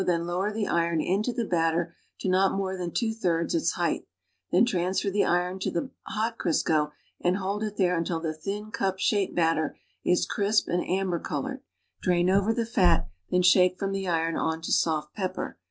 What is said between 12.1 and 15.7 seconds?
over the fat, then shake from the iron onto soft paper.